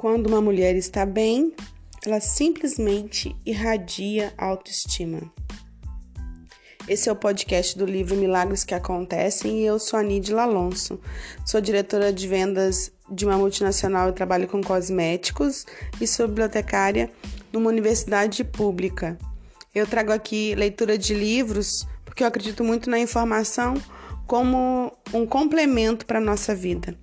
[0.00, 1.52] Quando uma mulher está bem,
[2.06, 5.20] ela simplesmente irradia autoestima.
[6.88, 10.98] Esse é o podcast do livro Milagres que Acontecem e eu sou a Alonso.
[11.44, 15.66] Sou diretora de vendas de uma multinacional e trabalho com cosméticos
[16.00, 17.10] e sou bibliotecária
[17.52, 19.18] numa universidade pública.
[19.74, 23.74] Eu trago aqui leitura de livros porque eu acredito muito na informação
[24.26, 26.96] como um complemento para a nossa vida,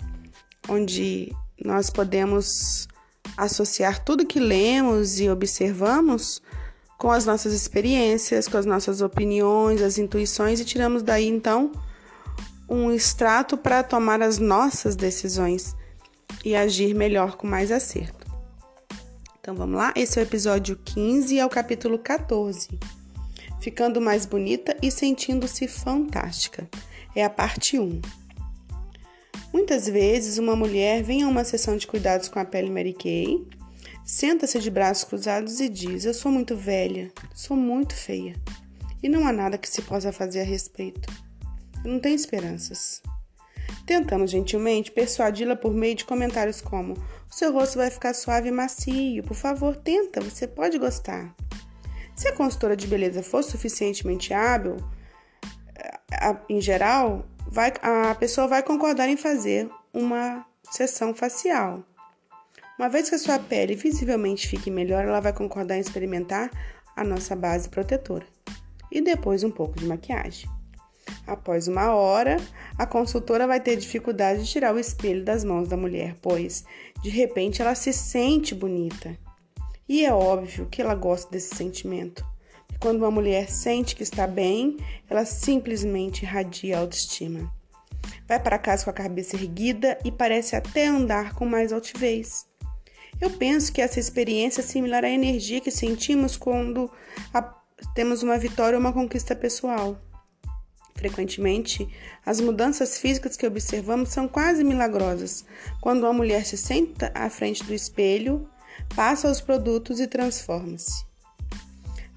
[0.67, 1.31] onde
[1.63, 2.87] nós podemos
[3.35, 6.41] associar tudo que lemos e observamos
[6.97, 11.71] com as nossas experiências, com as nossas opiniões, as intuições e tiramos daí então
[12.69, 15.75] um extrato para tomar as nossas decisões
[16.43, 18.27] e agir melhor com mais acerto.
[19.39, 19.93] Então vamos lá?
[19.95, 22.67] Esse é o episódio 15 e é o capítulo 14.
[23.61, 26.69] Ficando mais bonita e sentindo-se fantástica.
[27.15, 28.01] É a parte 1.
[29.53, 33.45] Muitas vezes, uma mulher vem a uma sessão de cuidados com a pele Mary Kay,
[34.05, 38.35] senta-se de braços cruzados e diz: Eu sou muito velha, sou muito feia,
[39.01, 41.11] e não há nada que se possa fazer a respeito.
[41.83, 43.01] Eu não tenho esperanças.
[43.85, 48.51] Tentamos gentilmente persuadi-la por meio de comentários como: O seu rosto vai ficar suave e
[48.51, 51.33] macio, por favor, tenta, você pode gostar.
[52.15, 54.77] Se a consultora de beleza for suficientemente hábil,
[56.49, 61.83] em geral, vai, a pessoa vai concordar em fazer uma sessão facial.
[62.77, 66.51] Uma vez que a sua pele visivelmente fique melhor, ela vai concordar em experimentar
[66.95, 68.25] a nossa base protetora
[68.91, 70.49] e depois um pouco de maquiagem.
[71.25, 72.37] Após uma hora,
[72.77, 76.63] a consultora vai ter dificuldade de tirar o espelho das mãos da mulher, pois
[77.01, 79.17] de repente ela se sente bonita.
[79.87, 82.25] E é óbvio que ela gosta desse sentimento.
[82.79, 84.77] Quando uma mulher sente que está bem,
[85.09, 87.51] ela simplesmente irradia autoestima.
[88.27, 92.45] Vai para casa com a cabeça erguida e parece até andar com mais altivez.
[93.19, 96.91] Eu penso que essa experiência é similar à energia que sentimos quando
[97.33, 97.41] a,
[97.95, 99.99] temos uma vitória ou uma conquista pessoal.
[100.95, 101.87] Frequentemente,
[102.25, 105.45] as mudanças físicas que observamos são quase milagrosas.
[105.81, 108.47] Quando uma mulher se senta à frente do espelho,
[108.95, 111.06] passa os produtos e transforma-se.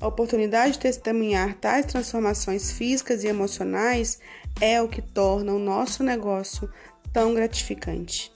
[0.00, 4.18] A oportunidade de testemunhar tais transformações físicas e emocionais
[4.58, 6.70] é o que torna o nosso negócio
[7.12, 8.32] tão gratificante.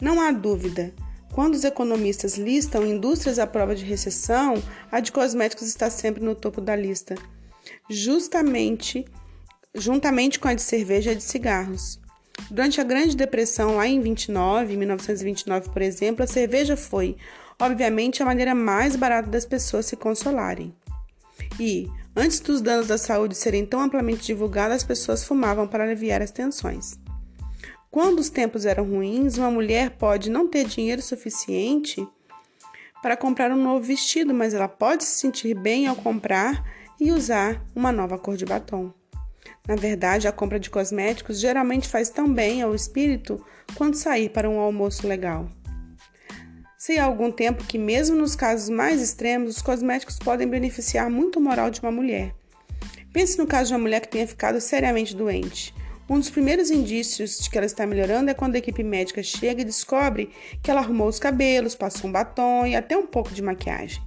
[0.00, 0.94] Não há dúvida,
[1.32, 6.36] quando os economistas listam indústrias à prova de recessão, a de cosméticos está sempre no
[6.36, 7.16] topo da lista,
[7.90, 9.04] justamente
[9.74, 12.00] juntamente com a de cerveja e de cigarros.
[12.50, 17.16] Durante a Grande Depressão, lá em 29, 1929, por exemplo, a cerveja foi
[17.60, 20.74] obviamente, a maneira mais barata das pessoas se consolarem.
[21.58, 26.22] E, antes dos danos da saúde serem tão amplamente divulgados, as pessoas fumavam para aliviar
[26.22, 26.98] as tensões.
[27.90, 32.06] Quando os tempos eram ruins, uma mulher pode não ter dinheiro suficiente
[33.02, 36.62] para comprar um novo vestido, mas ela pode se sentir bem ao comprar
[37.00, 38.92] e usar uma nova cor de batom.
[39.66, 44.48] Na verdade, a compra de cosméticos geralmente faz tão bem ao espírito quanto sair para
[44.48, 45.48] um almoço legal.
[46.86, 51.40] Sei há algum tempo que, mesmo nos casos mais extremos, os cosméticos podem beneficiar muito
[51.40, 52.32] o moral de uma mulher.
[53.12, 55.74] Pense no caso de uma mulher que tenha ficado seriamente doente.
[56.08, 59.62] Um dos primeiros indícios de que ela está melhorando é quando a equipe médica chega
[59.62, 60.30] e descobre
[60.62, 64.00] que ela arrumou os cabelos, passou um batom e até um pouco de maquiagem.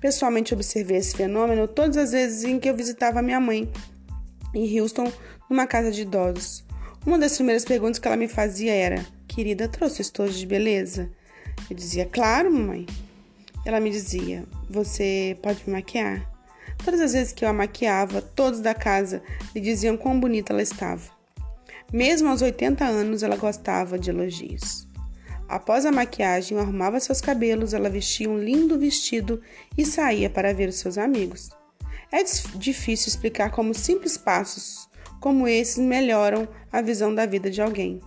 [0.00, 3.68] Pessoalmente observei esse fenômeno todas as vezes em que eu visitava minha mãe
[4.54, 5.12] em Houston,
[5.50, 6.64] numa casa de idosos.
[7.04, 11.10] Uma das primeiras perguntas que ela me fazia era: Querida, trouxe estojo de beleza?
[11.68, 12.86] Eu dizia, claro, mamãe.
[13.64, 16.30] Ela me dizia, você pode me maquiar?
[16.84, 19.22] Todas as vezes que eu a maquiava, todos da casa
[19.54, 21.02] me diziam quão bonita ela estava.
[21.92, 24.86] Mesmo aos 80 anos, ela gostava de elogios.
[25.48, 29.40] Após a maquiagem, arrumava seus cabelos, ela vestia um lindo vestido
[29.76, 31.50] e saía para ver os seus amigos.
[32.12, 32.22] É
[32.56, 34.88] difícil explicar como simples passos
[35.24, 37.98] como esses melhoram a visão da vida de alguém.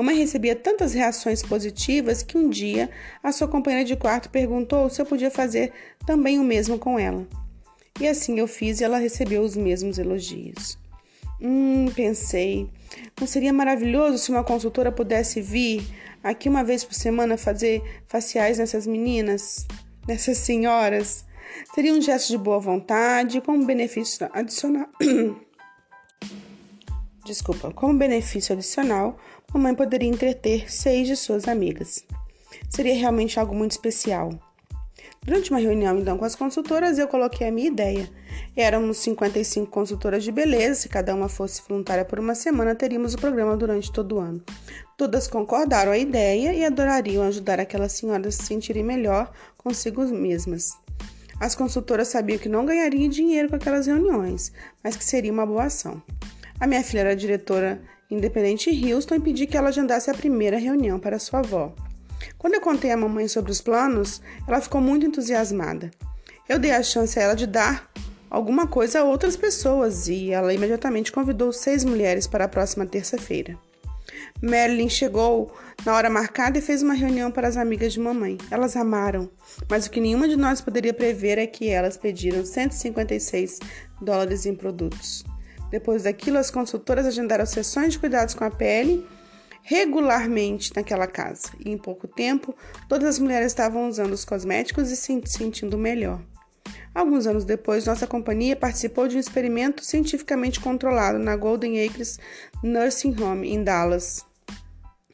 [0.00, 2.88] Mamãe recebia tantas reações positivas que um dia
[3.22, 5.74] a sua companheira de quarto perguntou se eu podia fazer
[6.06, 7.28] também o mesmo com ela.
[8.00, 10.78] E assim eu fiz e ela recebeu os mesmos elogios.
[11.38, 12.66] Hum, pensei,
[13.20, 15.86] não seria maravilhoso se uma consultora pudesse vir
[16.24, 19.66] aqui uma vez por semana fazer faciais nessas meninas,
[20.08, 21.26] nessas senhoras?
[21.74, 24.88] Seria um gesto de boa vontade, como benefício adicional.
[27.30, 29.16] Desculpa, como benefício adicional,
[29.54, 32.04] mamãe poderia entreter seis de suas amigas.
[32.68, 34.30] Seria realmente algo muito especial.
[35.22, 38.10] Durante uma reunião então com as consultoras, eu coloquei a minha ideia.
[38.56, 43.18] Éramos 55 consultoras de beleza, se cada uma fosse voluntária por uma semana, teríamos o
[43.18, 44.42] programa durante todo o ano.
[44.98, 50.72] Todas concordaram a ideia e adorariam ajudar aquelas senhoras a se sentirem melhor consigo mesmas.
[51.38, 55.66] As consultoras sabiam que não ganhariam dinheiro com aquelas reuniões, mas que seria uma boa
[55.66, 56.02] ação.
[56.60, 57.80] A minha filha era diretora
[58.10, 61.74] independente Houston e pedi que ela agendasse a primeira reunião para sua avó.
[62.36, 65.90] Quando eu contei à mamãe sobre os planos, ela ficou muito entusiasmada.
[66.48, 67.90] Eu dei a chance a ela de dar
[68.28, 73.56] alguma coisa a outras pessoas e ela imediatamente convidou seis mulheres para a próxima terça-feira.
[74.42, 75.54] Marilyn chegou
[75.84, 78.36] na hora marcada e fez uma reunião para as amigas de mamãe.
[78.50, 79.30] Elas amaram,
[79.68, 83.60] mas o que nenhuma de nós poderia prever é que elas pediram 156
[84.00, 85.24] dólares em produtos.
[85.70, 89.06] Depois daquilo, as consultoras agendaram sessões de cuidados com a pele
[89.62, 92.54] regularmente naquela casa, e em pouco tempo,
[92.88, 96.20] todas as mulheres estavam usando os cosméticos e se sentindo melhor.
[96.94, 102.18] Alguns anos depois, nossa companhia participou de um experimento cientificamente controlado na Golden Acres
[102.64, 104.26] Nursing Home, em Dallas,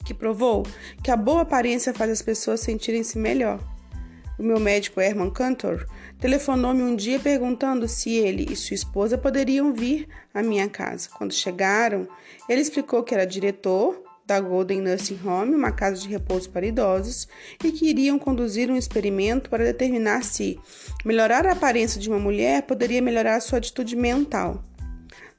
[0.04, 0.62] que provou
[1.02, 3.60] que a boa aparência faz as pessoas sentirem-se melhor.
[4.38, 5.86] O meu médico Herman Cantor
[6.20, 11.08] telefonou-me um dia perguntando se ele e sua esposa poderiam vir à minha casa.
[11.16, 12.06] Quando chegaram,
[12.48, 17.28] ele explicou que era diretor da Golden Nursing Home, uma casa de repouso para idosos,
[17.64, 20.58] e que iriam conduzir um experimento para determinar se
[21.04, 24.62] melhorar a aparência de uma mulher poderia melhorar sua atitude mental.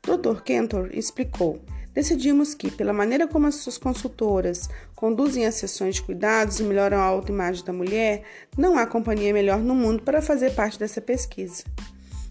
[0.01, 0.41] Dr.
[0.41, 1.61] Kentor explicou:
[1.97, 6.99] Decidimos que, pela maneira como as suas consultoras conduzem as sessões de cuidados e melhoram
[6.99, 8.21] a autoimagem da mulher,
[8.55, 11.63] não há companhia melhor no mundo para fazer parte dessa pesquisa.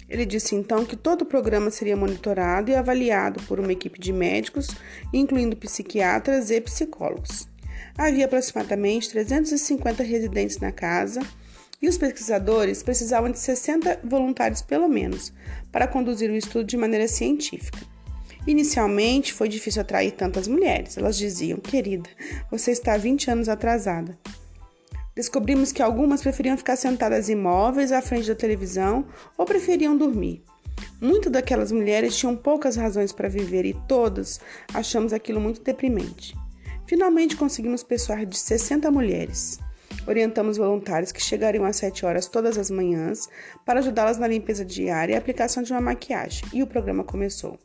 [0.09, 4.13] Ele disse então que todo o programa seria monitorado e avaliado por uma equipe de
[4.13, 4.69] médicos,
[5.13, 7.49] incluindo psiquiatras e psicólogos.
[7.99, 11.19] Havia aproximadamente 350 residentes na casa
[11.83, 15.33] e os pesquisadores precisavam de 60 voluntários pelo menos
[15.73, 17.96] para conduzir o estudo de maneira científica.
[18.47, 20.97] Inicialmente foi difícil atrair tantas mulheres.
[20.97, 22.09] Elas diziam: Querida,
[22.51, 24.17] você está 20 anos atrasada.
[25.15, 29.07] Descobrimos que algumas preferiam ficar sentadas imóveis à frente da televisão
[29.37, 30.43] ou preferiam dormir.
[31.01, 34.41] Muitas daquelas mulheres tinham poucas razões para viver e todas
[34.73, 36.37] achamos aquilo muito deprimente.
[36.87, 39.59] Finalmente conseguimos persuadir de 60 mulheres.
[40.07, 43.29] Orientamos voluntários que chegariam às 7 horas todas as manhãs
[43.65, 47.59] para ajudá-las na limpeza diária e aplicação de uma maquiagem, e o programa começou.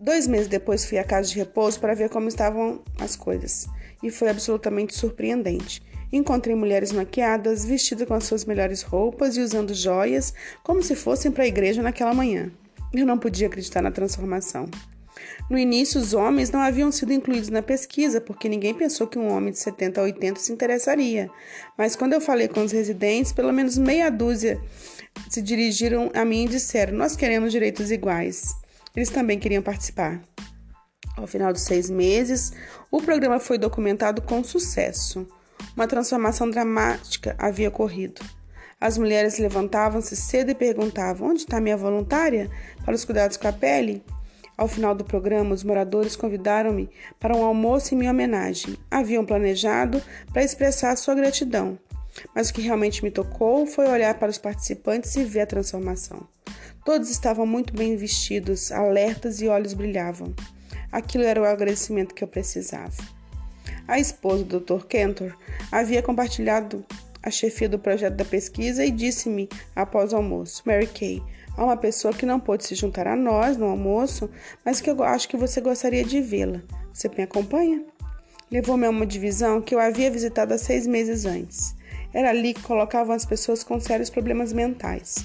[0.00, 3.66] Dois meses depois fui à casa de repouso para ver como estavam as coisas,
[4.02, 5.82] e foi absolutamente surpreendente.
[6.10, 10.32] Encontrei mulheres maquiadas, vestidas com as suas melhores roupas e usando joias
[10.62, 12.50] como se fossem para a igreja naquela manhã.
[12.94, 14.70] Eu não podia acreditar na transformação.
[15.50, 19.30] No início, os homens não haviam sido incluídos na pesquisa, porque ninguém pensou que um
[19.30, 21.30] homem de 70 a 80 se interessaria.
[21.76, 24.58] Mas quando eu falei com os residentes, pelo menos meia dúzia
[25.28, 28.54] se dirigiram a mim e disseram: Nós queremos direitos iguais.
[28.94, 30.20] Eles também queriam participar.
[31.16, 32.52] Ao final dos seis meses,
[32.90, 35.26] o programa foi documentado com sucesso.
[35.76, 38.22] Uma transformação dramática havia ocorrido.
[38.80, 42.50] As mulheres levantavam-se cedo e perguntavam: Onde está minha voluntária
[42.84, 44.02] para os cuidados com a pele?
[44.56, 46.88] Ao final do programa, os moradores convidaram-me
[47.18, 48.76] para um almoço em minha homenagem.
[48.90, 50.02] Haviam planejado
[50.32, 51.78] para expressar sua gratidão,
[52.34, 56.26] mas o que realmente me tocou foi olhar para os participantes e ver a transformação.
[56.84, 60.34] Todos estavam muito bem vestidos, alertas e olhos brilhavam.
[60.90, 62.96] Aquilo era o agradecimento que eu precisava.
[63.86, 64.86] A esposa do Dr.
[64.86, 65.36] Kentor
[65.70, 66.84] havia compartilhado
[67.22, 71.22] a chefia do projeto da pesquisa e disse-me após o almoço: Mary Kay,
[71.56, 74.30] há uma pessoa que não pôde se juntar a nós no almoço,
[74.64, 76.62] mas que eu acho que você gostaria de vê-la.
[76.92, 77.84] Você me acompanha?
[78.50, 81.74] Levou-me a uma divisão que eu havia visitado há seis meses antes.
[82.12, 85.24] Era ali que colocavam as pessoas com sérios problemas mentais.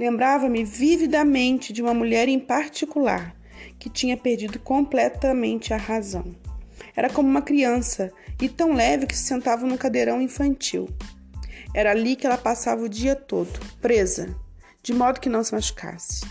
[0.00, 3.36] Lembrava-me vividamente de uma mulher em particular
[3.78, 6.34] que tinha perdido completamente a razão.
[6.96, 10.88] Era como uma criança e tão leve que se sentava num cadeirão infantil.
[11.74, 14.34] Era ali que ela passava o dia todo, presa,
[14.82, 16.24] de modo que não se machucasse.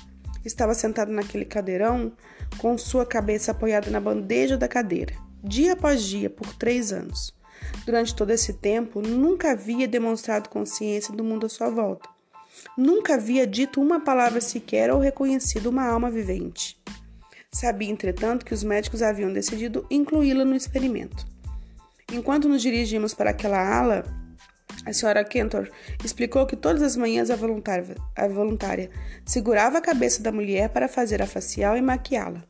[0.44, 2.12] Estava sentada naquele cadeirão
[2.58, 7.36] com sua cabeça apoiada na bandeja da cadeira, dia após dia, por três anos.
[7.86, 12.10] Durante todo esse tempo, nunca havia demonstrado consciência do mundo à sua volta.
[12.78, 16.80] Nunca havia dito uma palavra sequer ou reconhecido uma alma vivente.
[17.52, 21.26] Sabia, entretanto, que os médicos haviam decidido incluí-la no experimento.
[22.12, 24.04] Enquanto nos dirigimos para aquela ala,
[24.86, 25.70] a senhora Kentor
[26.04, 28.90] explicou que todas as manhãs a voluntária, a voluntária
[29.26, 32.44] segurava a cabeça da mulher para fazer a facial e maquiá-la.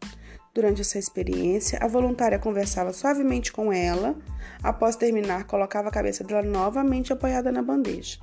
[0.53, 4.15] Durante essa experiência, a voluntária conversava suavemente com ela.
[4.61, 8.19] Após terminar, colocava a cabeça dela novamente apoiada na bandeja.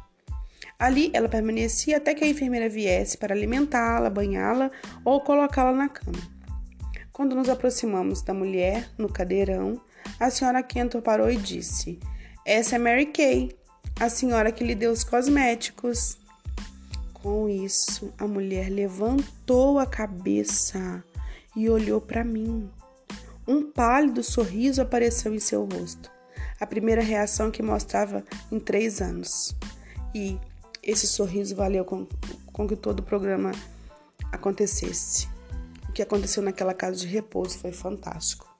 [0.79, 4.71] Ali ela permanecia até que a enfermeira viesse para alimentá-la, banhá-la
[5.05, 6.19] ou colocá-la na cama.
[7.13, 9.81] Quando nos aproximamos da mulher no cadeirão,
[10.21, 11.99] a senhora Kenton parou e disse:
[12.45, 13.57] Essa é Mary Kay,
[13.99, 16.19] a senhora que lhe deu os cosméticos.
[17.15, 21.03] Com isso, a mulher levantou a cabeça
[21.57, 22.71] e olhou para mim.
[23.49, 26.11] Um pálido sorriso apareceu em seu rosto,
[26.61, 29.57] a primeira reação que mostrava em três anos.
[30.15, 30.39] E
[30.87, 32.07] esse sorriso valeu com,
[32.53, 33.51] com que todo o programa
[34.31, 35.29] acontecesse.
[35.89, 38.56] O que aconteceu naquela casa de repouso foi fantástico.